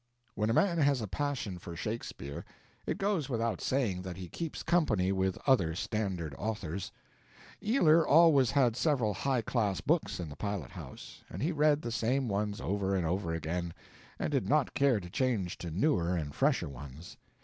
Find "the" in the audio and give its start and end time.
10.29-10.35, 11.83-11.91